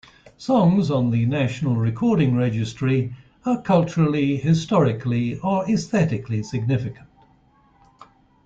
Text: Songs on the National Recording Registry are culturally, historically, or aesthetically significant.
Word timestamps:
Songs 0.39 0.89
on 0.89 1.11
the 1.11 1.27
National 1.27 1.75
Recording 1.75 2.35
Registry 2.35 3.15
are 3.45 3.61
culturally, 3.61 4.35
historically, 4.35 5.37
or 5.43 5.69
aesthetically 5.69 6.41
significant. 6.41 7.07